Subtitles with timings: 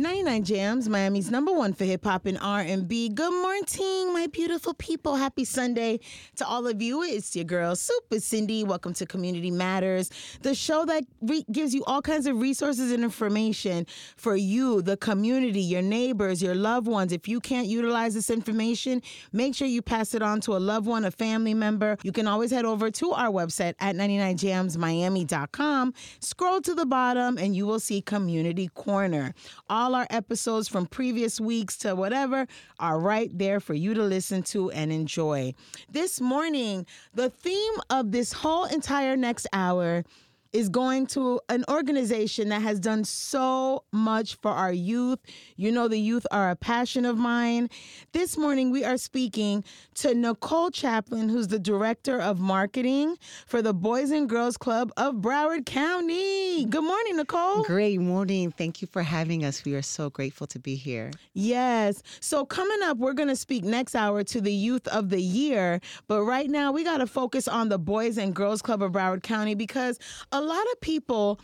[0.00, 3.10] 99 Jams, Miami's number one for hip hop and R&B.
[3.10, 5.16] Good morning, my beautiful people.
[5.16, 6.00] Happy Sunday
[6.36, 7.02] to all of you.
[7.02, 8.64] It's your girl, Super Cindy.
[8.64, 10.08] Welcome to Community Matters,
[10.40, 13.86] the show that re- gives you all kinds of resources and information
[14.16, 17.12] for you, the community, your neighbors, your loved ones.
[17.12, 19.02] If you can't utilize this information,
[19.34, 21.98] make sure you pass it on to a loved one, a family member.
[22.02, 25.92] You can always head over to our website at 99jamsmiami.com.
[26.20, 29.34] Scroll to the bottom and you will see Community Corner.
[29.68, 32.46] All our episodes from previous weeks to whatever
[32.78, 35.54] are right there for you to listen to and enjoy.
[35.90, 40.04] This morning, the theme of this whole entire next hour
[40.52, 45.18] is going to an organization that has done so much for our youth.
[45.56, 47.68] You know, the youth are a passion of mine.
[48.12, 49.64] This morning, we are speaking
[49.96, 55.16] to Nicole Chaplin, who's the director of marketing for the Boys and Girls Club of
[55.16, 56.64] Broward County.
[56.64, 57.62] Good morning, Nicole.
[57.62, 58.50] Great morning.
[58.50, 59.64] Thank you for having us.
[59.64, 61.12] We are so grateful to be here.
[61.32, 62.02] Yes.
[62.18, 65.80] So, coming up, we're going to speak next hour to the youth of the year.
[66.08, 69.22] But right now, we got to focus on the Boys and Girls Club of Broward
[69.22, 69.98] County because
[70.32, 71.40] a lot of people.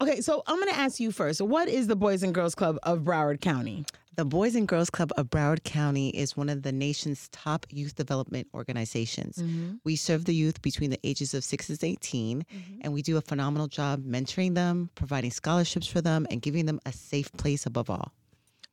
[0.00, 1.40] Okay, so I'm going to ask you first.
[1.40, 3.84] What is the Boys and Girls Club of Broward County?
[4.14, 7.94] The Boys and Girls Club of Broward County is one of the nation's top youth
[7.94, 9.36] development organizations.
[9.36, 9.74] Mm-hmm.
[9.84, 12.44] We serve the youth between the ages of 6 and 18,
[12.80, 16.80] and we do a phenomenal job mentoring them, providing scholarships for them, and giving them
[16.84, 18.12] a safe place above all.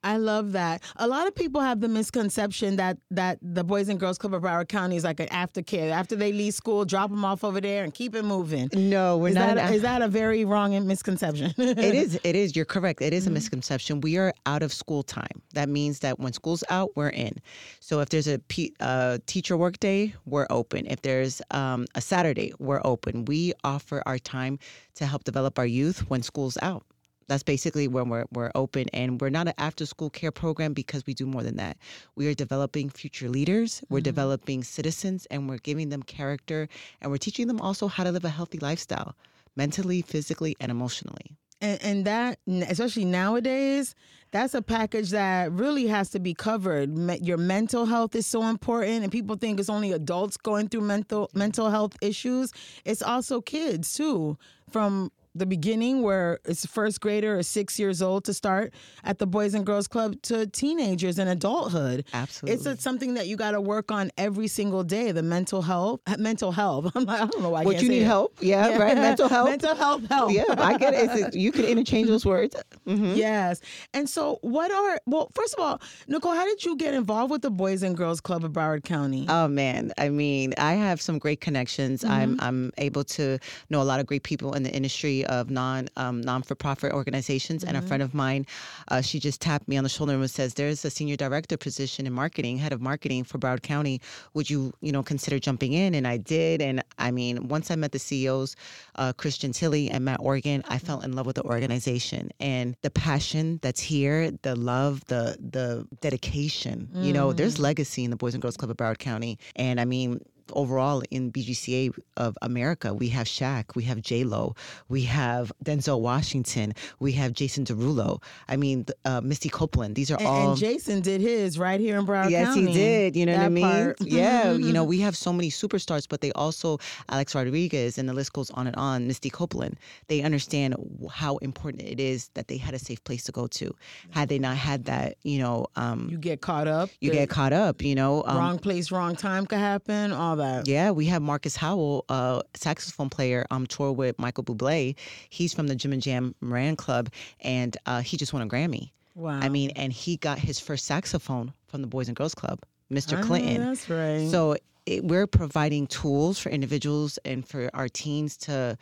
[0.06, 0.84] I love that.
[0.98, 4.44] A lot of people have the misconception that that the Boys and Girls Club of
[4.44, 5.90] Broward County is like an aftercare.
[5.90, 8.70] After they leave school, drop them off over there and keep it moving.
[8.74, 9.56] No, we're Is not.
[9.56, 11.54] that, is that a very wrong misconception?
[11.58, 12.20] it is.
[12.26, 12.56] It is.
[12.56, 13.02] You're correct.
[13.02, 14.02] It is a misconception.
[14.02, 15.42] We are out of school time.
[15.54, 17.34] That means that when school's out, we're in.
[17.80, 20.86] So if there's a P, uh, teacher work day, we're open.
[20.86, 23.26] If there's um, a Saturday, we're open.
[23.26, 24.60] We offer our time
[24.96, 26.86] to help develop our youth when school's out.
[27.28, 31.06] That's basically when we're we're open, and we're not an after school care program because
[31.06, 31.78] we do more than that.
[32.16, 33.84] We are developing future leaders.
[33.90, 34.04] We're mm-hmm.
[34.04, 36.68] developing citizens, and we're giving them character,
[37.02, 39.16] and we're teaching them also how to live a healthy lifestyle,
[39.56, 41.38] mentally, physically, and emotionally.
[41.62, 43.96] and, and that especially nowadays
[44.32, 48.44] that's a package that really has to be covered Me- your mental health is so
[48.44, 52.52] important and people think it's only adults going through mental mental health issues
[52.84, 54.38] it's also kids too
[54.70, 58.74] from the beginning where it's first grader or six years old to start
[59.04, 62.56] at the boys and girls club to teenagers and adulthood Absolutely.
[62.56, 66.00] it's a, something that you got to work on every single day the mental health
[66.18, 68.06] mental health I'm like, i don't know why I What you need it.
[68.06, 68.38] help?
[68.42, 68.96] Yeah, right.
[69.06, 69.50] Mental health.
[69.50, 71.10] mental health help Yeah, I get it.
[71.10, 72.56] It's- you could interchange those words.
[72.88, 73.16] Mhm.
[73.18, 73.62] Yes.
[73.96, 77.42] And so, what are, well, first of all, Nicole, how did you get involved with
[77.42, 79.26] the Boys and Girls Club of Broward County?
[79.28, 82.06] Oh man, I mean, I have some great connections.
[82.06, 83.40] I'm I'm able to
[83.72, 86.92] know a lot of great people in the industry of non um, non for profit
[86.92, 87.64] organizations.
[87.64, 88.46] And a friend of mine,
[88.90, 92.08] uh, she just tapped me on the shoulder and says, "There's a senior director position
[92.08, 94.02] in marketing, head of marketing for Broward County.
[94.34, 96.62] Would you you know consider jumping in?" And I did.
[96.62, 98.56] And I mean, once I met the CEOs,
[98.96, 102.90] uh, Christian Tilly and Matt Organ, I fell in love with the organization and the
[102.90, 106.90] passion that's here, the love, the the dedication.
[106.94, 109.86] You know, there's legacy in the Boys and Girls Club of Broward County, and I
[109.86, 110.22] mean.
[110.54, 114.56] Overall, in BGCA of America, we have Shaq, we have J Lo,
[114.90, 118.22] we have Denzel Washington, we have Jason Derulo.
[118.48, 119.96] I mean, uh, Misty Copeland.
[119.96, 122.68] These are and, all and Jason did his right here in Broward yes, County.
[122.68, 123.16] he did.
[123.16, 123.64] You know what I mean?
[123.64, 123.98] part.
[124.06, 124.54] Yeah.
[124.54, 126.78] you know, we have so many superstars, but they also
[127.10, 129.08] Alex Rodriguez, and the list goes on and on.
[129.08, 129.78] Misty Copeland.
[130.08, 130.76] They understand
[131.12, 133.76] how important it is that they had a safe place to go to.
[134.12, 136.90] Had they not had that, you know, um, You get caught up.
[137.02, 137.82] you get caught up.
[137.82, 140.68] You know, um, wrong place, wrong time could happen, all that.
[140.68, 144.96] yeah, we have Marcus Howell, uh, saxophone player, um, tour with Michael Bublé.
[145.30, 147.10] He's from the Jim and Jan Moran Club,
[147.42, 148.92] and uh, he just won a Grammy.
[149.16, 149.40] Wow.
[149.42, 152.60] I mean, and he got his first saxophone from the Boys and Girls Club,
[152.92, 153.14] Mr.
[153.14, 153.64] Know Clinton.
[153.64, 154.30] that's right.
[154.30, 158.78] So it, we're providing tools for individuals and for our teens to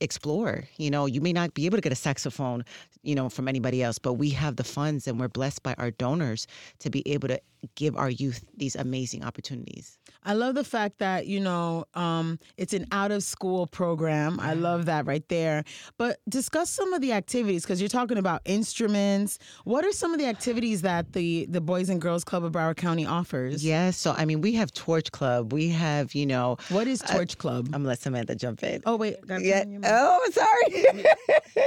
[0.00, 0.64] explore.
[0.76, 2.64] You know, you may not be able to get a saxophone,
[3.02, 5.90] you know, from anybody else, but we have the funds and we're blessed by our
[5.90, 6.46] donors
[6.80, 7.40] to be able to
[7.76, 9.96] give our youth these amazing opportunities.
[10.24, 14.38] I love the fact that, you know, um, it's an out of school program.
[14.40, 15.64] I love that right there.
[15.96, 19.38] But discuss some of the activities because you're talking about instruments.
[19.64, 22.76] What are some of the activities that the, the Boys and Girls Club of Broward
[22.76, 23.64] County offers?
[23.64, 23.96] Yes.
[23.96, 25.52] So, I mean, we have Torch Club.
[25.52, 27.66] We have, you know, What is Torch Club?
[27.66, 28.82] I'm going to let Samantha jump in.
[28.86, 29.16] oh, wait.
[29.28, 29.64] yeah.
[29.72, 29.90] Your mouth?
[29.94, 30.84] Oh, sorry.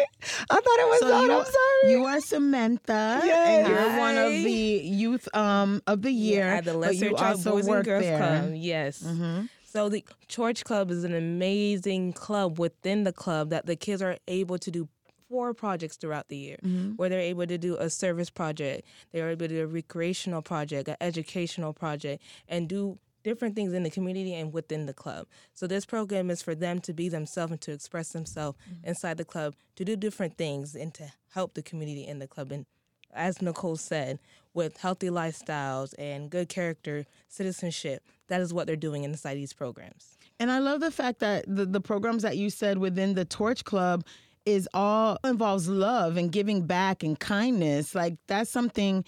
[0.50, 1.31] I thought it was So on.
[1.31, 1.92] I'm sorry.
[1.92, 3.66] you are Samantha, Yes.
[3.66, 6.48] and you're one of the youth um of the year.
[6.48, 8.18] at the Lesser you Child also Boys and Girls there.
[8.18, 8.54] Club.
[8.56, 9.04] Yes.
[9.04, 9.50] Mhm.
[9.66, 14.18] So the Torch Club is an amazing club within the club that the kids are
[14.28, 14.88] able to do
[15.28, 16.92] four projects throughout the year Mm-hmm.
[16.98, 20.88] where they're able to do a service project, they're able to do a recreational project,
[20.88, 25.25] an educational project, and do different things in the community and within the club.
[25.56, 28.88] So this program is for them to be themselves and to express themselves mm-hmm.
[28.88, 32.51] inside the club, to do different things and to help the community in the club.
[32.51, 32.68] And
[33.12, 34.19] as Nicole said,
[34.54, 40.18] with healthy lifestyles and good character, citizenship, that is what they're doing inside these programs.
[40.39, 43.63] And I love the fact that the, the programs that you said within the Torch
[43.63, 44.06] Club
[44.45, 47.95] is all involves love and giving back and kindness.
[47.95, 49.04] Like that's something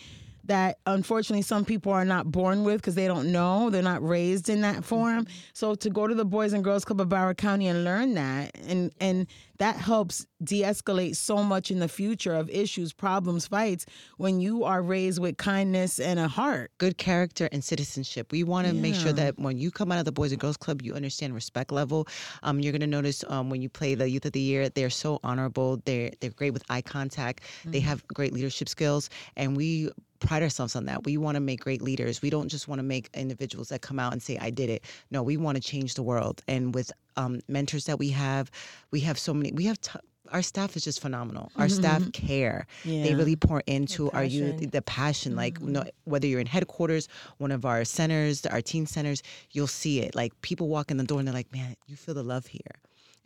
[0.48, 3.70] that unfortunately some people are not born with because they don't know.
[3.70, 5.28] They're not raised in that form.
[5.54, 8.56] So to go to the Boys and Girls Club of Broward County and learn that
[8.68, 9.28] and and
[9.60, 13.86] that helps de-escalate so much in the future of issues, problems, fights
[14.18, 16.72] when you are raised with kindness and a heart.
[16.78, 18.32] good character and citizenship.
[18.32, 20.58] We want to make sure that when you come out of the Boys and Girls
[20.58, 22.08] Club, you understand respect level.
[22.44, 24.90] Um, you're going to notice um, when you play the Youth of the Year, they're
[24.90, 25.82] so honorable.
[25.86, 27.42] They're they're great with eye contact.
[27.66, 27.88] They Mm-hmm.
[27.88, 29.90] have great leadership skills, and we
[30.20, 31.04] pride ourselves on that.
[31.04, 32.22] We want to make great leaders.
[32.22, 34.84] We don't just want to make individuals that come out and say, "I did it."
[35.12, 36.42] No, we want to change the world.
[36.48, 38.50] And with um, mentors that we have,
[38.92, 39.52] we have so many.
[39.52, 39.80] We have.
[39.82, 40.00] T-
[40.34, 41.50] our staff is just phenomenal.
[41.56, 42.68] Our staff care.
[42.84, 43.18] They Mm-hmm.
[43.18, 45.38] Really pour into our youth, the passion.
[45.38, 45.72] Like Mm-hmm.
[45.72, 50.16] no, whether you're in headquarters, one of our centers, our teen centers, you'll see it.
[50.16, 52.76] Like people walk in the door and they're like, "Man, you feel the love here,"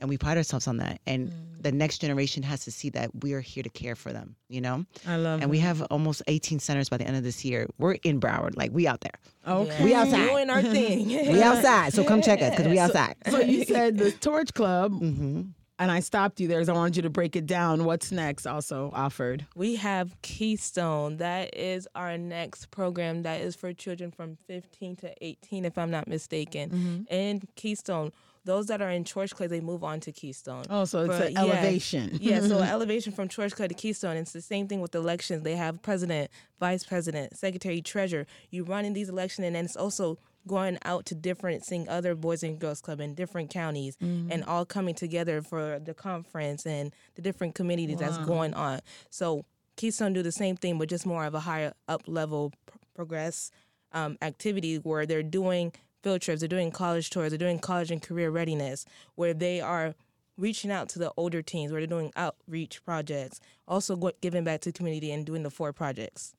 [0.01, 0.99] and we pride ourselves on that.
[1.07, 1.63] And Mm.
[1.63, 4.35] the next generation has to see that we are here to care for them.
[4.49, 7.45] You know, I love and we have almost 18 centers by the end of this
[7.45, 7.67] year.
[7.77, 9.13] We're in Broward, like we out there.
[9.47, 9.83] Okay.
[9.83, 10.27] We outside.
[10.27, 11.07] Doing our thing.
[11.31, 13.15] We outside, so come check us because we outside.
[13.29, 15.41] So you said the Torch Club, hmm
[15.79, 17.85] and I stopped you there because I wanted you to break it down.
[17.85, 18.45] What's next?
[18.45, 19.47] Also offered.
[19.55, 21.17] We have Keystone.
[21.17, 25.89] That is our next program that is for children from 15 to 18, if I'm
[25.89, 27.07] not mistaken.
[27.09, 28.11] And Keystone,
[28.43, 30.63] those that are in Torch Club, they move on to Keystone.
[30.69, 31.41] Oh, so it's For- an yeah.
[31.41, 32.17] elevation.
[32.21, 34.17] yeah, so elevation from Torch Club to Keystone.
[34.17, 35.43] It's the same thing with elections.
[35.43, 38.25] They have president, vice president, secretary, treasurer.
[38.49, 40.17] You run in these elections, and then it's also
[40.47, 44.65] going out to different, seeing other Boys and Girls Club in different counties, and all
[44.65, 48.79] coming together for the conference and the different communities that's going on.
[49.11, 49.45] So
[49.75, 53.51] Keystone do the same thing, but just more of a higher up level pr- progress
[53.93, 55.73] um, activity where they're doing
[56.03, 59.95] field trips, they're doing college tours, they're doing college and career readiness, where they are
[60.37, 64.71] reaching out to the older teens, where they're doing outreach projects, also giving back to
[64.71, 66.35] the community and doing the four projects.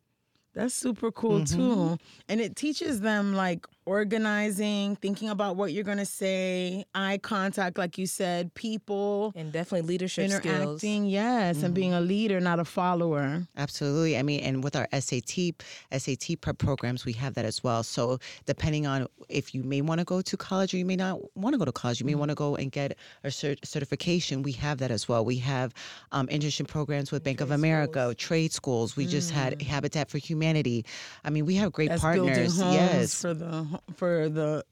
[0.55, 1.57] That's super cool mm-hmm.
[1.57, 1.99] too.
[2.29, 7.79] And it teaches them like organizing, thinking about what you're going to say, eye contact,
[7.79, 10.45] like you said, people, And definitely leadership skills.
[10.45, 11.07] interacting.
[11.07, 11.57] Yes.
[11.57, 11.75] And mm-hmm.
[11.75, 13.47] being a leader, not a follower.
[13.57, 14.17] Absolutely.
[14.17, 15.63] I mean, and with our SAT
[15.97, 17.83] SAT prep programs, we have that as well.
[17.83, 21.19] So depending on if you may want to go to college or you may not
[21.37, 22.53] want to go to college, you may want to mm-hmm.
[22.53, 24.43] go and get a cert- certification.
[24.43, 25.25] We have that as well.
[25.25, 25.75] We have
[26.13, 28.97] um, internship programs with Bank of America, trade schools.
[28.97, 29.63] We just had mm.
[29.63, 30.85] Habitat for Humanity.
[31.25, 32.59] I mean, we have great That's partners.
[32.59, 33.21] Yes.
[33.21, 34.65] for the for the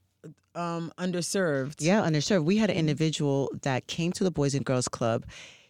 [0.54, 1.76] um, underserved.
[1.80, 2.44] Yeah, underserved.
[2.44, 5.24] We had an individual that came to the Boys and Girls Club.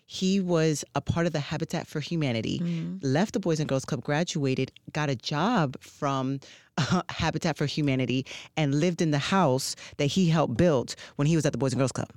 [0.06, 2.60] He was a part of the Habitat for Humanity,
[3.02, 6.40] left the Boys and Girls Club, graduated, got a job from
[6.78, 11.36] uh, Habitat for Humanity, and lived in the house that he helped build when he
[11.36, 12.10] was at the Boys and Girls Club.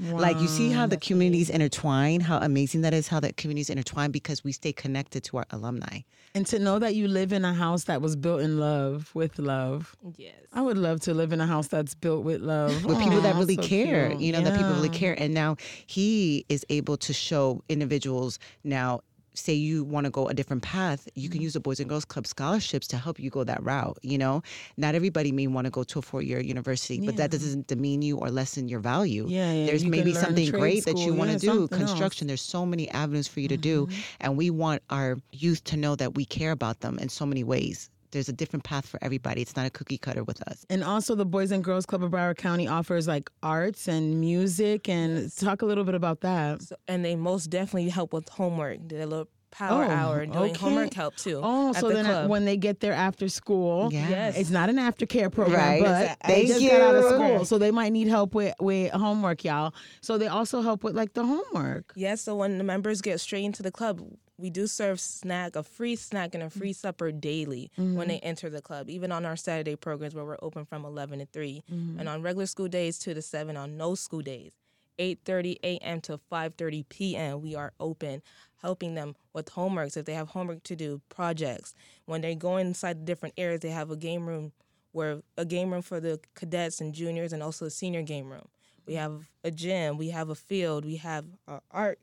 [0.00, 4.10] Like you see how the communities intertwine, how amazing that is, how the communities intertwine
[4.10, 6.00] because we stay connected to our alumni.
[6.34, 9.38] And to know that you live in a house that was built in love, with
[9.38, 9.96] love.
[10.16, 10.34] Yes.
[10.52, 12.84] I would love to live in a house that's built with love.
[12.84, 14.20] with people that really so care cute.
[14.20, 19.00] you know that people really care and now he is able to show individuals now
[19.34, 21.32] say you want to go a different path you Mm-hmm.
[21.32, 24.18] can use the boys and girls club scholarships to help you go that route you
[24.18, 24.42] know
[24.76, 28.16] not everybody may want to go to a four-year university but that doesn't demean you
[28.18, 31.30] or lessen your value Yeah, yeah, there's you maybe something great that you school, want
[31.30, 31.70] to do something else.
[31.70, 31.84] Mm-hmm.
[31.86, 33.88] construction there's so many avenues for you to do
[34.20, 37.44] and we want our youth to know that we care about them in so many
[37.44, 40.84] ways there's a different path for everybody it's not a cookie cutter with us And
[40.84, 44.88] also, the Boys and Girls Club of Broward County offers like arts and music.
[44.88, 46.62] And talk a little bit about that.
[46.62, 48.86] So, and they most definitely help with homework.
[48.86, 50.58] Did a little power Oh, hour doing okay.
[50.58, 51.40] homework help too.
[51.42, 52.30] Oh, at so the then club.
[52.30, 54.08] when they get there after school, Yeah.
[54.08, 54.36] Yes.
[54.36, 55.82] it's not an aftercare program, Right.
[55.82, 58.54] but Exact- they Thank just got out of school, so they might need help with
[58.60, 59.74] with homework, y'all.
[60.00, 61.92] So they also help with like the homework.
[61.96, 64.00] Yes, so when the members get straight into the club,
[64.40, 68.08] we do serve snack, a free snack and a free supper daily when mm-hmm.
[68.08, 71.26] they enter the club, even on our Saturday programs where we're open from 11 to
[71.26, 71.62] 3.
[71.70, 72.00] Mm-hmm.
[72.00, 74.52] And on regular school days, 2 to 7, on no school days,
[75.00, 76.00] 8.30 a.m.
[76.02, 78.22] to 5.30 p.m., we are open,
[78.60, 81.74] helping them with homeworks if they have homework to do, projects.
[82.04, 84.52] When they go inside the different areas, they have a game room
[84.92, 88.48] where a game room for the cadets and juniors and also a senior game room.
[88.86, 91.98] We have a gym, we have a field, we have our art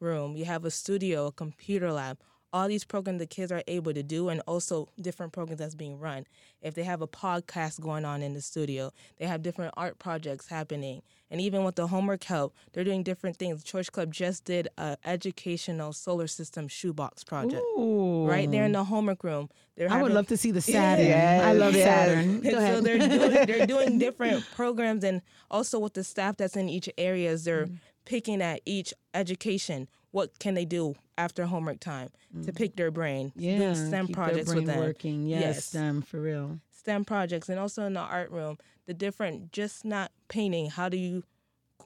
[0.00, 2.18] room, we have a studio, a computer lab.
[2.52, 5.98] All these programs the kids are able to do, and also different programs that's being
[5.98, 6.26] run.
[6.62, 10.48] If they have a podcast going on in the studio, they have different art projects
[10.48, 11.02] happening.
[11.30, 13.62] And even with the homework help, they're doing different things.
[13.62, 18.26] Torch Club just did a educational solar system shoebox project Ooh.
[18.26, 19.50] right there in the homework room.
[19.76, 21.06] They're I would love to see the Saturn.
[21.06, 21.84] Yes, I love yes.
[21.84, 22.40] Saturn.
[22.40, 26.68] Go so they're doing they're doing different programs and also with the staff that's in
[26.68, 27.74] each areas they're Mm-hmm.
[28.08, 32.08] Picking at each education what can they do after homework time
[32.44, 33.60] to pick their brain Mm.
[33.60, 35.26] yeah, STEM keep their projects brain with them working.
[35.26, 35.64] Yes, Yes.
[35.66, 36.58] STEM for real.
[36.70, 40.96] STEM projects and also in the art room the different just not painting how do
[40.96, 41.22] you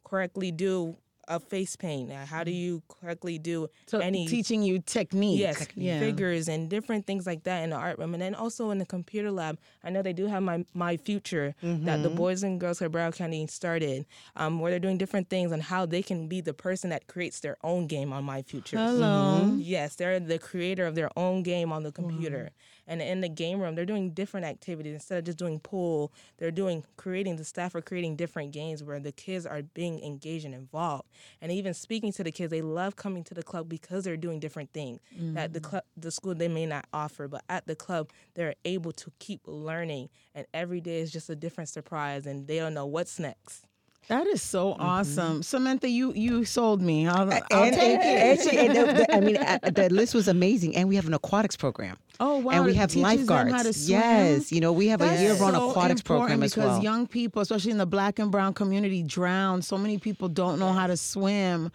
[0.04, 0.96] correctly do
[1.28, 3.68] a face paint how do you correctly do.
[3.86, 5.38] So any teaching you technique.
[5.38, 5.98] Yes, yeah.
[6.00, 8.86] figures and different things like that in the art room, and then also in the
[8.86, 9.58] computer lab.
[9.84, 13.16] I know they do have my my future that the Boys and Girls of Broward
[13.16, 16.90] County started, um, where they're doing different things on how they can be the person
[16.90, 18.76] that creates their own game on my future.
[18.76, 19.54] Hello.
[19.58, 22.50] Yes, they're the creator of their own game on the computer.
[22.86, 24.94] And in the game room, they're doing different activities.
[24.94, 28.98] Instead of just doing pool, they're doing creating, the staff are creating different games where
[28.98, 31.08] the kids are being engaged and involved.
[31.40, 34.40] And even speaking to the kids, they love coming to the club because they're doing
[34.40, 35.00] different things
[35.34, 35.64] that the mm.
[35.64, 37.28] club, the school they may not offer.
[37.28, 40.08] But at the club, they're able to keep learning.
[40.34, 43.66] And every day is just a different surprise and they don't know what's next.
[44.08, 45.42] That is so awesome.
[45.42, 47.06] Samantha, you you sold me.
[47.06, 48.04] I'll, I'll and, take and- it.
[48.04, 51.06] and she- and the- the- I mean, uh, the list was amazing, and we have
[51.06, 51.96] an aquatics program.
[52.20, 52.52] Oh wow!
[52.52, 53.52] and we have lifeguards.
[53.52, 54.00] how to swim?
[54.00, 56.78] Yes, you know, we have That's a year-round so aquatics program important as because well.
[56.80, 59.62] Because young people, especially in the black and brown community, drown.
[59.62, 61.70] So many people don't know how to swim,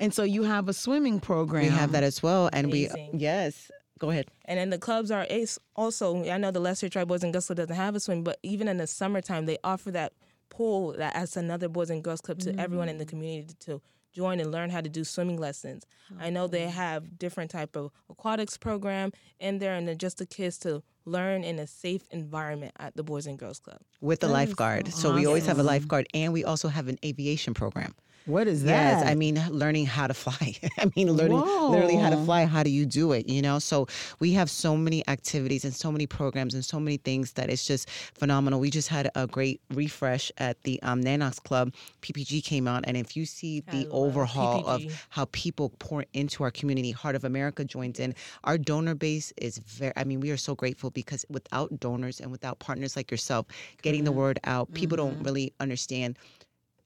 [0.00, 1.64] and so you have a swimming program.
[1.64, 3.10] we have that as well, and Amazing.
[3.14, 3.70] we yes.
[3.98, 4.26] Go ahead.
[4.46, 6.24] And then the clubs are ace also.
[6.28, 8.66] I know the Lesser Tribe Boys and Girls Club doesn't have a swim, but even
[8.66, 10.12] in the summertime, they offer that
[10.52, 13.10] pool that as another Boys and Girls Club to everyone in the mm-hmm.
[13.10, 13.80] community to
[14.12, 15.86] join and learn how to do swimming lessons.
[16.20, 20.26] I know they have different type of aquatics program in there, and then just the
[20.26, 23.78] kids to learn in a safe environment at the Boys and Girls Club.
[24.00, 24.88] With the lifeguard.
[24.88, 27.94] so So we always have a lifeguard, and we also have an aviation program.
[28.26, 29.00] What is that?
[29.00, 30.54] Yes, I mean learning how to fly.
[30.78, 32.44] I mean learning literally how to fly.
[32.44, 33.28] How do you do it?
[33.28, 33.88] You know, so
[34.20, 37.66] we have so many activities and so many programs and so many things that it's
[37.66, 38.60] just phenomenal.
[38.60, 41.72] We just had a great refresh at the um, Nan Knox Club.
[42.00, 44.86] PPG came out, and if you see the overhaul PPG.
[44.86, 48.14] of how people pour into our community, Heart of America joins in.
[48.44, 49.92] Our donor base is very.
[49.96, 53.46] I mean, we are so grateful because without donors and without partners like yourself,
[53.82, 56.16] getting the word out, people don't really understand.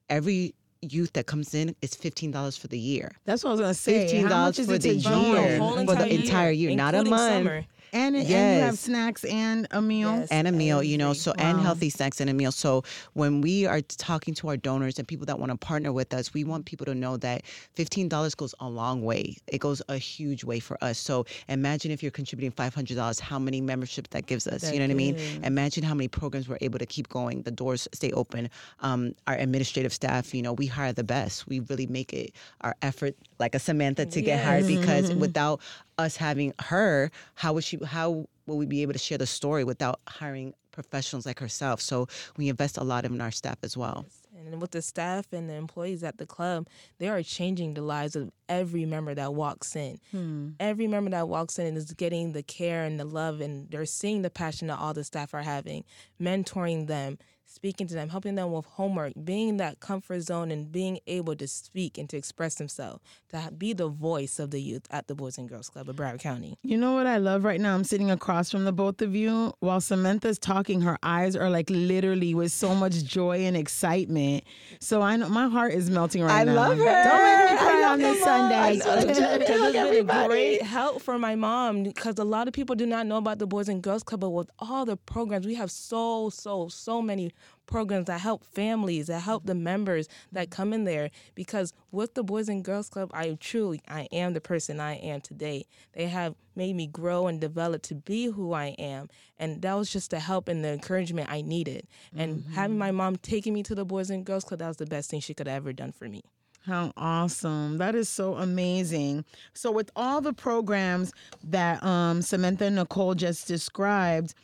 [0.09, 0.55] Every
[0.93, 3.13] youth that comes in is fifteen dollars for the year.
[3.25, 4.03] That's what I was gonna say.
[4.03, 5.33] Fifteen dollars for the to From join?
[5.33, 5.59] year.
[5.87, 7.47] For the entire year, not a month.
[7.47, 7.65] Summer.
[7.97, 10.15] And, and you have snacks and a meal.
[10.19, 10.29] Yes.
[10.31, 12.53] and a meal, you know, so and healthy snacks and a meal.
[12.53, 12.83] So
[13.15, 16.35] when we are talking to our donors and people that want to partner with us,
[16.35, 17.43] we want people to know that
[17.75, 19.37] fifteen dollars goes a long way.
[19.47, 20.99] It goes a huge way for us.
[20.99, 24.71] So imagine if you're contributing five hundred dollars, how many memberships that gives us.
[24.71, 25.17] you know what I mean?
[25.43, 27.43] Imagine how many programs we're able to keep going.
[27.43, 28.51] The doors stay open.
[28.81, 31.47] Um, our administrative staff, you know, we hire the best.
[31.49, 35.61] We really make it our effort, like a Samantha, to get hired because without
[35.99, 37.79] us having her, how would she?
[37.87, 41.81] How will we be able to share the story without hiring professionals like herself?
[41.81, 44.07] So we invest a lot in our staff as well.
[44.37, 48.15] And with the staff and the employees at the club, they are changing the lives
[48.15, 49.99] of every member that walks in.
[50.11, 50.51] Hmm.
[50.61, 54.23] Every member that walks in is getting the care and the love, and they're seeing
[54.23, 55.85] the passion that all the staff are having,
[56.21, 57.19] mentoring them,
[57.57, 61.35] speaking to them, helping them with homework, being in that comfort zone, and being able
[61.35, 65.15] to speak and to express themselves, to be the voice of the youth at the
[65.15, 66.59] Boys and Girls Club of Broward County.
[66.63, 67.75] You know what I love right now?
[67.75, 70.83] I'm sitting across from the both of you while Samantha's talking.
[70.83, 74.45] Her eyes are like literally with so much joy and excitement.
[74.81, 76.53] So I know my heart is melting right I now.
[76.53, 76.85] I love her.
[76.85, 78.53] Don't make me cry on this you, Mom.
[78.53, 79.07] I Sunday.
[79.47, 82.87] Because it's been a great help for my mom because a lot of people do
[82.87, 85.71] not know about the Boys and Girls Club, but with all the programs, we have
[85.71, 87.33] so, so, so many
[87.67, 91.11] programs that help families, that help the members that come in there.
[91.35, 95.21] Because with the Boys and Girls Club, I truly, I am the person I am
[95.21, 95.67] today.
[95.93, 99.09] They have made me grow and develop to be who I am.
[99.39, 101.87] And that was just the help and the encouragement I needed.
[102.15, 104.87] And having my mom taking me to the Boys and Girls Club, that was the
[104.87, 106.23] best thing she could have ever done for me.
[106.67, 107.79] How awesome.
[107.79, 109.25] That is so amazing.
[109.55, 111.13] So with all the programs
[111.45, 114.35] that um Samantha and Nicole just described,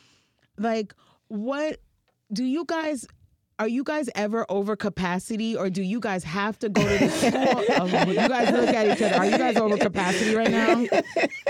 [0.57, 0.95] like
[1.27, 1.79] what
[2.33, 3.05] do you guys
[3.59, 7.09] are you guys ever over capacity or do you guys have to go to the
[7.09, 7.63] school?
[7.79, 9.15] Oh, you guys look at each other.
[9.15, 10.85] Are you guys over capacity right now?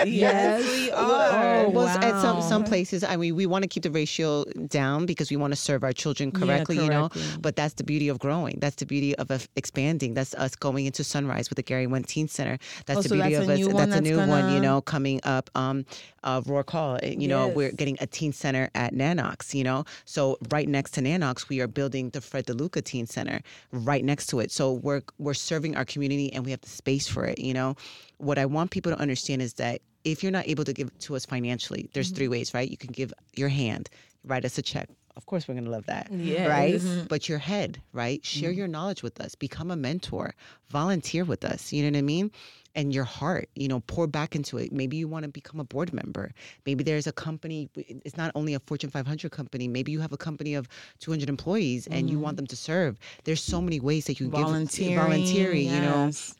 [0.05, 1.65] Yes, we are.
[1.65, 5.05] Oh, well, at some some places, I mean, we want to keep the ratio down
[5.05, 7.09] because we want to serve our children correctly, you know.
[7.39, 8.57] But that's the beauty of growing.
[8.59, 10.13] That's the beauty of us expanding.
[10.13, 12.57] That's us going into Sunrise with the Gary Went Teen Center.
[12.85, 13.59] That's Oh, the so beauty that's of a us.
[13.59, 15.49] new that's one a that's new one, you know, coming up.
[15.55, 15.85] Um,
[16.25, 16.99] uh, Rourke Hall.
[17.03, 19.53] eh, You know, we're getting a teen center at Nan Knox.
[19.55, 23.05] You know, so right next to Nan Knox, we are building the Fred DeLuca Teen
[23.05, 24.51] Center right next to it.
[24.51, 27.39] So we're we're serving our community and we have the space for it.
[27.39, 27.75] You know,
[28.17, 31.15] what I want people to understand is that if you're not able to give to
[31.15, 32.15] us financially, there's Mm-hmm.
[32.15, 32.69] three ways, right?
[32.69, 33.89] You can give your hand,
[34.25, 34.89] write us a check.
[35.15, 36.49] Of course, we're gonna love that, Yes.
[36.49, 36.73] right?
[36.75, 37.05] Mm-hmm.
[37.07, 38.23] But your head, right?
[38.25, 39.35] Share your knowledge with us.
[39.35, 40.33] Become a mentor.
[40.69, 41.71] Volunteer with us.
[41.71, 42.31] You know what I mean?
[42.75, 44.71] And your heart, you know, pour back into it.
[44.71, 46.31] Maybe you want to become a board member.
[46.65, 47.69] Maybe there's a company.
[47.75, 49.67] It's not only a Fortune 500 company.
[49.67, 50.67] Maybe you have a company of
[50.99, 52.97] 200 employees and you want them to serve.
[53.25, 54.89] There's so many ways that you can Volunteering.
[54.95, 55.67] give volunteering.
[55.67, 56.33] You know, yes.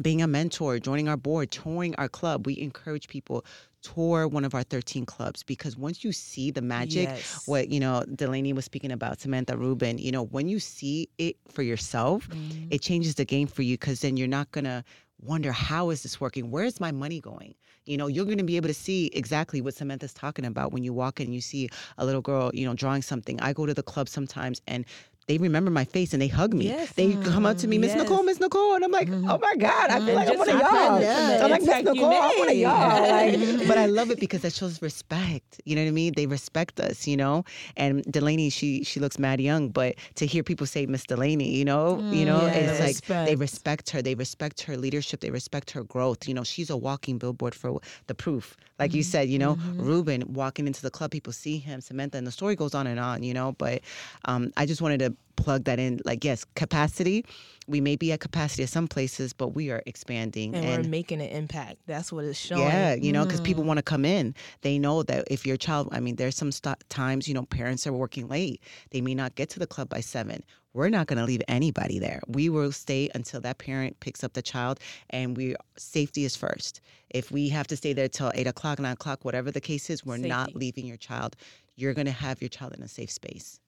[0.00, 2.46] being a mentor, joining our board, touring our club.
[2.46, 3.44] We encourage people
[3.82, 7.42] tour one of our 13 clubs because once you see the magic, Yes.
[7.46, 11.36] what you know Delaney was speaking about, Samantha Rubin, you know, when you see it
[11.48, 12.68] for yourself, Mm-hmm.
[12.70, 14.84] it changes the game for you because then you're not gonna
[15.22, 16.50] wonder how is this working?
[16.50, 17.54] Where is my money going?
[17.84, 20.92] You know, you're gonna be able to see exactly what Samantha's talking about when you
[20.92, 21.68] walk in you see
[21.98, 23.40] a little girl, you know, drawing something.
[23.40, 24.84] I go to the club sometimes and
[25.30, 26.64] they remember my face and they hug me.
[26.64, 26.90] Yes.
[26.94, 28.02] They come up to me, Miss Yes.
[28.02, 30.58] Nicole, Miss Nicole, and I'm like, oh my God, I feel like I'm one of
[30.58, 31.44] y'all.
[31.44, 33.00] I'm like Miss Nicole, I'm one of y'all.
[33.10, 35.60] Like, but I love it because that shows respect.
[35.64, 36.14] You know what I mean?
[36.16, 37.44] They respect us, you know.
[37.76, 41.64] And Delaney, she she looks mad young, but to hear people say Miss Delaney, you
[41.64, 43.40] know, you know, it's the like they respect.
[43.40, 44.02] respect her.
[44.02, 45.20] They respect her leadership.
[45.20, 46.26] They respect her growth.
[46.26, 48.56] You know, she's a walking billboard for the proof.
[48.80, 52.26] Like you said, you know, Ruben walking into the club, people see him, Samantha, and
[52.26, 53.22] the story goes on and on.
[53.22, 53.82] You know, but
[54.24, 56.00] um, I just wanted to plug that in.
[56.04, 57.24] Like, yes, capacity.
[57.66, 61.20] We may be at capacity at some places, but we are expanding and, we're making
[61.20, 61.76] an impact.
[61.86, 62.62] That's what it's showing.
[62.62, 63.68] yeah, you know, because people mm.
[63.68, 64.34] want to come in.
[64.62, 67.86] They know that if your child, I mean, there's some st- times, you know, parents
[67.86, 68.60] are working late.
[68.90, 70.42] They may not get to the club by seven.
[70.72, 72.20] We're not going to leave anybody there.
[72.26, 76.80] We will stay until that parent picks up the child, and we safety is first.
[77.10, 80.04] If we have to stay there till eight o'clock, nine o'clock, whatever the case is,
[80.04, 81.36] we're not leaving your child.
[81.76, 83.59] You're going to have your child in a safe space.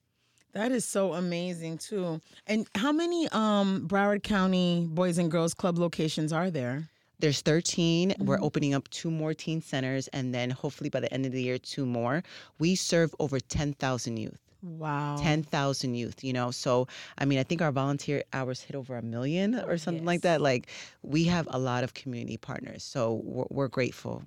[0.53, 2.21] That is so amazing too.
[2.47, 6.89] And how many um Broward County Boys and Girls Club locations are there?
[7.19, 8.15] There's 13.
[8.19, 8.43] We're Mm-hmm.
[8.43, 11.57] opening up two more teen centers, and then hopefully by the end of the year,
[11.57, 12.21] two more.
[12.59, 14.39] We serve over 10,000 youth.
[14.61, 15.17] Wow.
[15.19, 16.51] 10,000 youth, you know.
[16.51, 16.87] So,
[17.17, 20.41] I mean, I think our volunteer hours hit over a million or something like that.
[20.41, 20.67] Like,
[21.01, 22.83] we have a lot of community partners.
[22.83, 24.23] So, we're, we're grateful.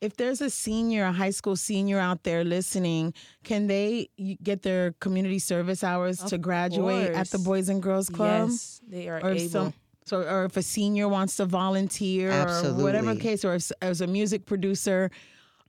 [0.00, 3.12] If there's a senior, a high school senior out there listening,
[3.44, 4.08] can they
[4.42, 7.38] get their community service hours to graduate at the.
[7.38, 8.48] Boys and Girls Club?
[8.50, 9.50] Yes, they are Or if able.
[9.50, 9.74] some,
[10.06, 14.06] so, or if a senior wants to volunteer, or whatever case, or if, as a
[14.06, 15.10] music producer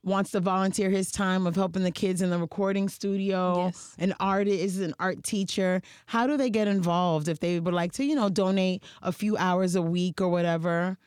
[0.04, 3.94] wants to volunteer his time of helping the kids in the recording studio, Yes.
[3.98, 5.80] an artist is an art teacher.
[6.06, 9.36] How do they get involved if they would like to, you know, donate a few
[9.36, 10.98] hours a week or whatever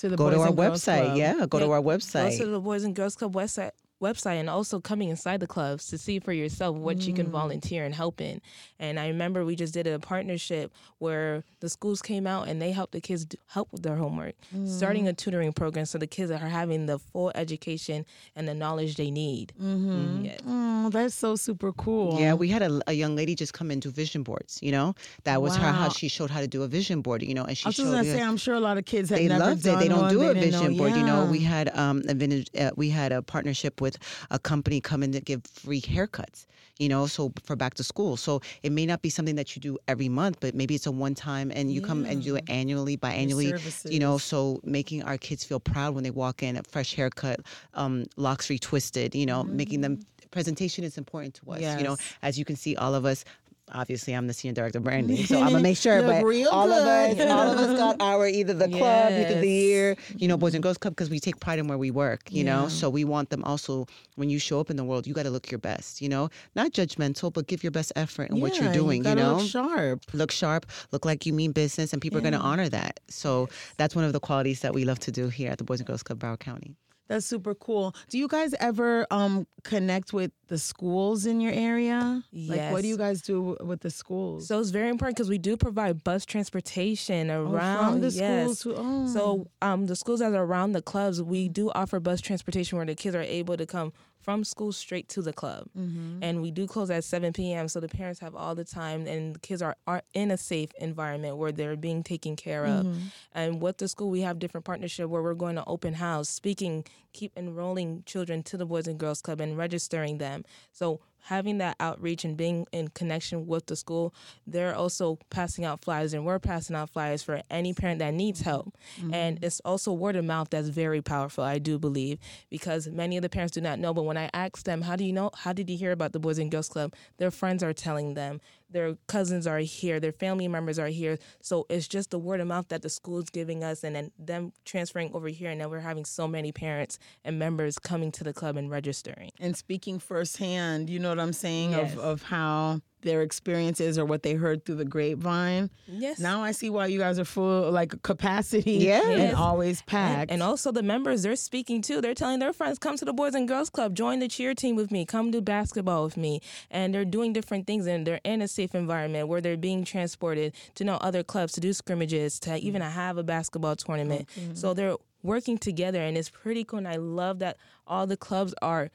[0.00, 1.04] to the Go to our website.
[1.04, 1.16] Club?
[1.16, 2.38] Yeah, go to our website.
[2.38, 5.88] Go to the Boys and Girls Club website website and also coming inside the clubs
[5.88, 7.30] to see for yourself what you can Mm.
[7.30, 8.40] volunteer and help in.
[8.78, 12.72] And I remember we just did a partnership where the schools came out and they
[12.72, 14.34] helped the kids do, help with their homework,
[14.64, 15.08] starting Mm.
[15.08, 19.10] a tutoring program so the kids are having the full education and the knowledge they
[19.10, 19.52] need.
[19.60, 20.24] Mm-hmm.
[20.24, 20.36] Yeah.
[20.46, 22.18] Oh, that's so super cool.
[22.18, 24.58] Yeah, we had a, a young lady just come and do vision boards.
[24.62, 27.22] You know, that was her how she showed how to do a vision board.
[27.22, 29.10] You know, and she I was showed gonna say, I'm sure a lot of kids
[29.10, 29.80] have they never loved done it.
[29.80, 30.14] They don't one.
[30.14, 30.78] do a vision know.
[30.78, 30.92] board.
[30.96, 33.89] You know, we had um a vintage, uh, we had a partnership with
[34.30, 36.46] a company coming to give free haircuts.
[36.78, 38.16] You know, so for back to school.
[38.16, 40.90] So it may not be something that you do every month, but maybe it's a
[40.90, 43.50] one time and you come and do it annually, biannually.
[43.92, 47.40] You know, so making our kids feel proud when they walk in, a fresh haircut,
[47.74, 49.14] um, locks retwisted.
[49.14, 50.00] You know, making them
[50.30, 51.60] presentation is important to us.
[51.76, 53.24] You know, as you can see, all of us.
[53.72, 56.02] Obviously, I'm the senior director of branding, so I'm gonna make sure.
[56.02, 59.48] But all of us, all of us got our either the club, youth of the
[59.48, 62.20] year, you know, Boys and Girls Club, because we take pride in where we work.
[62.30, 62.62] You Yeah.
[62.62, 65.22] know, so we want them also when you show up in the world, you got
[65.24, 66.00] to look your best.
[66.02, 68.98] You know, not judgmental, but give your best effort in what you're doing.
[68.98, 70.02] You, gotta know, look sharp.
[70.12, 73.00] look sharp, look like you mean business, and people are going to honor that.
[73.08, 75.80] So that's one of the qualities that we love to do here at the Boys
[75.80, 76.74] and Girls Club Broward County.
[77.10, 77.92] That's super cool.
[78.08, 82.22] Do you guys ever um connect with the schools in your area?
[82.30, 82.50] Yes.
[82.56, 84.46] Like what do you guys do with the schools?
[84.46, 88.42] So it's very important because we do provide bus transportation Oh, around from the yes.
[88.60, 89.06] schools to oh.
[89.08, 92.86] So um, the schools that are around the clubs, we do offer bus transportation where
[92.86, 93.92] the kids are able to come
[94.30, 95.66] from school straight to the club.
[95.76, 96.22] Mm-hmm.
[96.22, 97.66] And we do close at 7 p.m.
[97.66, 100.70] so the parents have all the time and the kids are, are in a safe
[100.78, 102.86] environment where they're being taken care of.
[102.86, 103.00] Mm-hmm.
[103.32, 106.84] And with the school, we have different partnership where we're going to open house, speaking,
[107.12, 110.44] keep enrolling children to the Boys and Girls Club and registering them.
[110.72, 114.14] So having that outreach and being in connection with the school,
[114.46, 118.40] they're also passing out flyers and we're passing out flyers for any parent that needs
[118.40, 118.76] help.
[118.98, 119.14] Mm-hmm.
[119.14, 122.18] And it's also word of mouth that's very powerful, I do believe,
[122.50, 123.94] because many of the parents do not know.
[123.94, 125.30] But when I ask them, how do you know?
[125.34, 126.94] How did you hear about the Boys and Girls Club?
[127.18, 128.40] Their friends are telling them.
[128.72, 131.18] Their cousins are here, their family members are here.
[131.40, 134.12] So it's just the word of mouth that the school is giving us and then
[134.16, 135.50] them transferring over here.
[135.50, 139.32] And then we're having so many parents and members coming to the club and registering.
[139.40, 141.92] and speaking firsthand, you know what I'm saying Yes.
[141.92, 145.70] of of how their experiences or what they heard through the grapevine.
[145.86, 146.18] Yes.
[146.18, 149.08] Now I see why you guys are full like capacity Yeah.
[149.08, 149.34] and Yes.
[149.34, 150.30] always And, packed.
[150.30, 152.00] and also the members, they're speaking too.
[152.00, 154.76] They're telling their friends, come to the Boys and Girls Club, join the cheer team
[154.76, 156.40] with me, come do basketball with me.
[156.70, 160.54] And they're doing different things and they're in a safe environment where they're being transported
[160.74, 162.66] to know other clubs, to do scrimmages, to mm-hmm.
[162.66, 164.28] even have a basketball tournament.
[164.38, 164.54] Mm-hmm.
[164.54, 166.78] So they're working together and it's pretty cool.
[166.78, 168.90] And I love that all the clubs are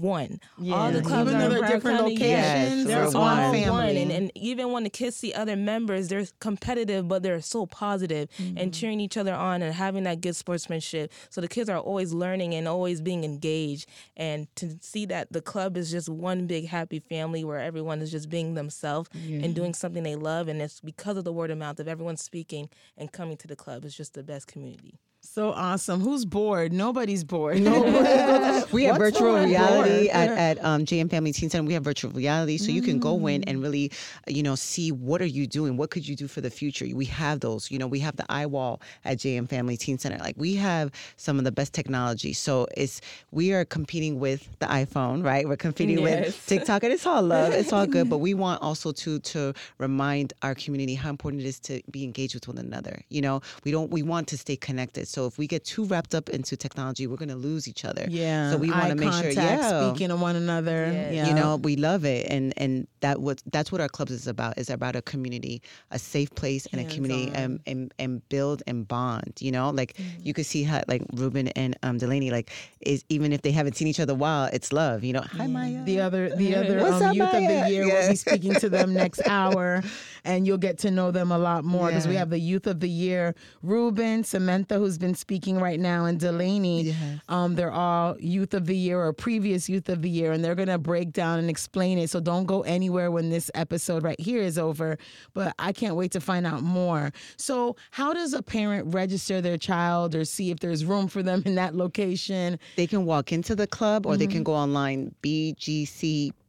[0.00, 0.40] one.
[0.70, 1.00] All the Yeah.
[1.02, 3.38] clubs Even are though in they're Broward different County, locations, Yes, they're we're all one
[3.42, 3.52] one.
[3.54, 4.02] family.
[4.02, 8.28] And, and even when the kids see other members, they're competitive, but they're so positive
[8.38, 8.58] Mm-hmm.
[8.58, 11.12] and cheering each other on and having that good sportsmanship.
[11.30, 13.88] So the kids are always learning and always being engaged.
[14.16, 18.10] And to see that the club is just one big happy family where everyone is
[18.10, 20.48] just being themselves and doing something they love.
[20.48, 23.56] And it's because of the word of mouth of everyone speaking and coming to the
[23.56, 23.84] club.
[23.84, 24.98] It's just the best community.
[25.32, 26.00] So awesome.
[26.00, 26.72] Who's bored?
[26.72, 27.58] Nobody's bored.
[27.60, 30.16] we have What's virtual reality board?
[30.16, 31.66] at, at um, JM Family Teen Center.
[31.66, 33.92] We have virtual reality, so you can go in and really,
[34.26, 36.86] you know, see what are you doing, what could you do for the future.
[36.94, 37.70] We have those.
[37.70, 40.18] You know, we have the eye wall at JM Family Teen Center.
[40.18, 42.32] Like we have some of the best technology.
[42.32, 45.46] So it's we are competing with the iPhone, right?
[45.46, 46.26] We're competing Yes.
[46.26, 48.08] with TikTok, and it's all love, it's all good.
[48.08, 52.04] But we want also to to remind our community how important it is to be
[52.04, 53.02] engaged with one another.
[53.08, 55.06] You know, we don't we want to stay connected.
[55.06, 58.06] So if we get too wrapped up into technology, we're going to lose each other.
[58.08, 58.50] Yeah.
[58.52, 60.86] So we want to make sure, yeah, speaking to one another.
[60.92, 61.10] Yeah.
[61.10, 61.28] Yeah.
[61.28, 64.58] you know, we love it, and and that what that's what our clubs is about.
[64.58, 68.86] Is about a community, a safe place, and a community, and, and and build and
[68.86, 69.34] bond.
[69.40, 70.20] You know, like Mm-hmm.
[70.26, 72.50] you could see how like Ruben and um Delaney, like
[72.80, 75.02] is even if they haven't seen each other a while, it's love.
[75.02, 75.82] You know, hi Maya.
[75.84, 78.94] The other, the other um, up, youth of the year will be speaking to them
[78.94, 79.82] next hour,
[80.24, 82.80] and you'll get to know them a lot more because we have the youth of
[82.80, 86.82] the year, Ruben, Samantha, who's been speaking right now, and Delaney.
[86.82, 86.96] Yes.
[87.28, 90.54] Um, they're all youth of the year or previous youth of the year, and they're
[90.54, 92.10] gonna break down and explain it.
[92.10, 94.98] So don't go anywhere when this episode right here is over.
[95.34, 97.12] But I can't wait to find out more.
[97.36, 101.42] So how does a parent register their child or see if there's room for them
[101.46, 102.58] in that location?
[102.76, 104.32] they can walk into the club or they Mm-hmm.
[104.32, 105.14] can go online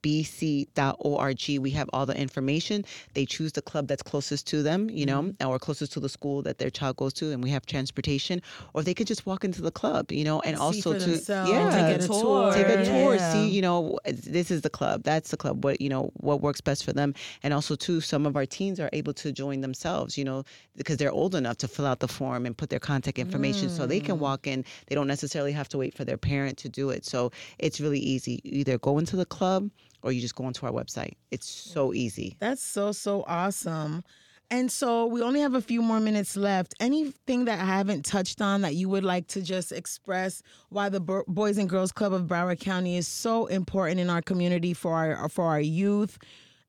[0.01, 2.85] bgcbc.org we have all the information.
[3.13, 5.47] They choose the club that's closest to them you know Mm-hmm.
[5.49, 8.41] or closest to the school that their child goes to and we have transportation.
[8.73, 11.69] Or they could just walk into the club you know and See also to yeah
[11.97, 12.53] take a tour.
[12.53, 13.15] take a tour.
[13.15, 13.33] Yeah.
[13.33, 15.03] see you know this is the club.
[15.03, 15.63] That's the club.
[15.63, 17.13] What you know what works best for them.
[17.43, 20.43] And also too some of our teens are able to join themselves you know
[20.77, 23.69] because they're old enough to fill out the form and put their contact information.
[23.69, 24.05] So they Mm.
[24.05, 24.63] can walk in.
[24.87, 27.05] They don't necessarily have to wait for their parent to do it.
[27.05, 28.39] So it's really easy.
[28.43, 29.69] You either go into the club
[30.03, 34.03] or you just go onto our website it's so easy That's so, so awesome.
[34.51, 36.73] And so we only have a few more minutes left.
[36.79, 40.99] Anything that I haven't touched on that you would like to just express why the
[40.99, 44.95] Bo- Boys and Girls Club of Broward County is so important in our community for
[44.95, 46.17] our for our youth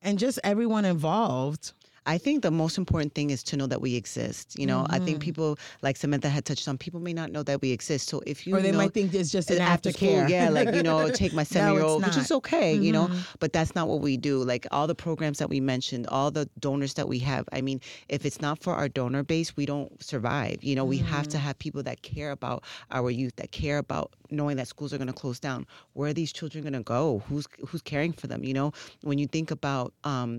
[0.02, 1.72] and just everyone involved.
[2.14, 4.58] I think the most important thing is to know that we exist.
[4.60, 5.04] You know, I Mm-hmm.
[5.06, 5.50] think people
[5.86, 6.76] like Samantha had touched on.
[6.86, 8.08] People may not know that we exist.
[8.12, 10.28] So if you or they know, might think it's just an after aftercare.
[10.34, 13.26] yeah, like you know, take my seven year old, which is okay, you know, Mhm.
[13.42, 14.42] but that's not what we do.
[14.52, 17.44] Like all the programs that we mentioned, all the donors that we have.
[17.52, 20.56] I mean, if it's not for our donor base, we don't survive.
[20.68, 21.30] You know, we have Mm-hmm.
[21.36, 22.58] to have people that care about
[22.98, 25.60] our youth, that care about knowing that schools are going to close down.
[25.96, 27.22] Where are these children going to go?
[27.28, 28.40] Who's who's caring for them?
[28.48, 28.68] You know,
[29.08, 29.92] when you think about.
[30.04, 30.32] um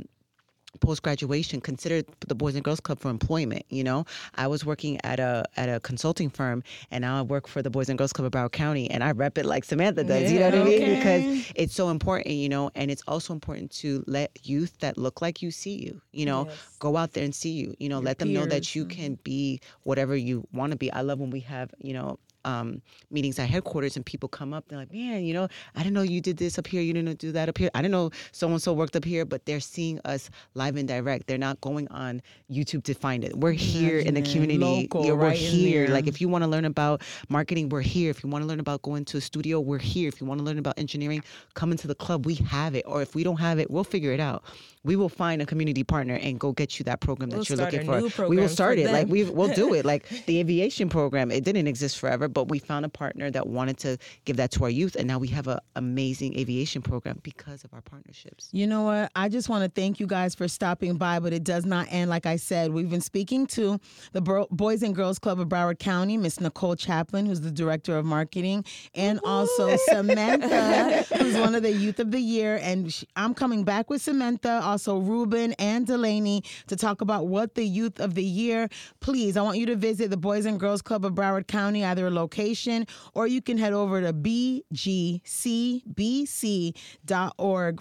[0.79, 4.05] post graduation consider the boys and girls club for employment you know?
[4.35, 7.69] I was working at a at a consulting firm and now i work for the
[7.69, 10.39] boys and girls club of broward county and i rep it like samantha does you
[10.39, 10.95] know what i mean?
[10.95, 12.71] because it's so important you know?
[12.75, 16.45] And it's also important to let youth that look like you see you you know?
[16.47, 16.77] Yes.
[16.79, 17.97] go out there and see you you know?
[17.97, 19.23] Your let them know that you can mm-hmm.
[19.23, 20.91] be whatever you want to be.
[20.91, 24.67] I love when we have you know um, meetings at headquarters, and people come up.
[24.67, 26.81] They're like, "Man, you know, I didn't know you did this up here.
[26.81, 27.69] You didn't do that up here.
[27.73, 30.87] I didn't know so and so worked up here." But they're seeing us live and
[30.87, 31.27] direct.
[31.27, 33.37] They're not going on YouTube to find it.
[33.37, 34.57] We're here in the community.
[34.57, 35.87] Local, yeah, we're right here.
[35.87, 38.09] Like if you want to learn about marketing, we're here.
[38.09, 40.07] If you want to learn about going to a studio, we're here.
[40.07, 41.23] If you want to learn about engineering,
[41.53, 42.25] come into the club.
[42.25, 42.85] We have it.
[42.87, 44.43] Or if we don't have it, we'll figure it out.
[44.83, 47.57] We will find a community partner and go get you that program that We'll you're
[47.57, 48.27] looking for.
[48.27, 48.87] we will start it.
[48.87, 49.09] Like them.
[49.09, 49.85] we we'll do it.
[49.85, 53.77] Like the aviation program, it didn't exist forever, but we found a partner that wanted
[53.79, 57.63] to give that to our youth, and now we have an amazing aviation program because
[57.63, 58.49] of our partnerships.
[58.51, 59.11] You know what?
[59.15, 62.09] I just want to thank you guys for stopping by, but it does not end.
[62.09, 63.79] Like I said, we've been speaking to
[64.13, 68.05] the Boys and Girls Club of Broward County, Miss Nicole Chaplin, who's the director of
[68.05, 72.59] marketing, and also Samantha, who's one of the Youth of the Year.
[72.61, 77.55] And sh I'm coming back with Samantha, also Ruben and Delaney to talk about what
[77.55, 78.69] the Youth of the Year.
[78.99, 82.07] Please, I want you to visit the Boys and Girls Club of Broward County, either
[82.07, 85.21] a location or you can head over to bgcbc.org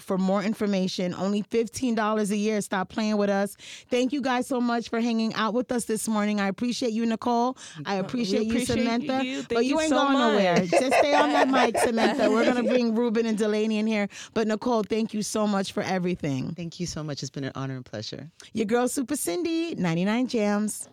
[0.01, 1.15] for more information.
[1.15, 2.61] Only $15 a year.
[2.61, 3.57] Stop playing with us.
[3.91, 6.41] Thank you guys so much for hanging out with us this morning.
[6.41, 7.57] I appreciate you, Nicole.
[7.87, 9.25] I appreciate, you, Samantha.
[9.25, 9.45] you.
[9.49, 10.33] But you you ain't so going much.
[10.33, 10.57] nowhere.
[10.67, 12.31] Just stay on that mic, Samantha.
[12.31, 14.09] We're going to bring Ruben and Delaney in here.
[14.35, 16.53] But Nicole, thank you so much for everything.
[16.55, 17.23] Thank you so much.
[17.23, 18.31] It's been an honor and pleasure.
[18.53, 20.89] Your girl, Super Cindy, 99 Jams.